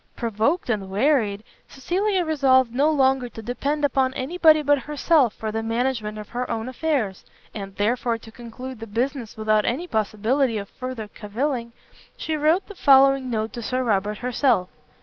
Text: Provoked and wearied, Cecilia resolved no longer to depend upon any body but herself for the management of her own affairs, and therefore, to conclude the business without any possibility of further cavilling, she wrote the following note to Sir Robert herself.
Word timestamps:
Provoked 0.15 0.71
and 0.71 0.89
wearied, 0.89 1.43
Cecilia 1.67 2.25
resolved 2.25 2.73
no 2.73 2.89
longer 2.89 3.29
to 3.29 3.41
depend 3.43 3.85
upon 3.85 4.15
any 4.15 4.35
body 4.39 4.63
but 4.63 4.79
herself 4.79 5.35
for 5.35 5.51
the 5.51 5.61
management 5.61 6.17
of 6.17 6.29
her 6.29 6.49
own 6.49 6.67
affairs, 6.67 7.23
and 7.53 7.75
therefore, 7.75 8.17
to 8.17 8.31
conclude 8.31 8.79
the 8.79 8.87
business 8.87 9.37
without 9.37 9.63
any 9.63 9.85
possibility 9.85 10.57
of 10.57 10.69
further 10.69 11.07
cavilling, 11.07 11.71
she 12.17 12.35
wrote 12.35 12.65
the 12.67 12.73
following 12.73 13.29
note 13.29 13.53
to 13.53 13.61
Sir 13.61 13.83
Robert 13.83 14.17
herself. 14.17 14.69